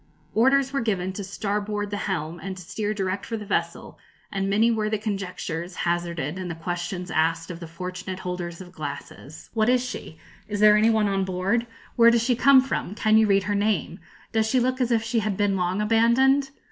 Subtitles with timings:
[0.33, 3.99] Orders were given to starboard the helm, and to steer direct for the vessel;
[4.31, 8.71] and many were the conjectures hazarded, and the questions asked of the fortunate holders of
[8.71, 9.51] glasses.
[9.53, 10.17] 'What is she?'
[10.47, 11.67] 'Is there any one on board?'
[11.97, 13.99] 'Where does she come from?' 'Can you read her name?'
[14.31, 16.49] 'Does she look as if she had been long abandoned?'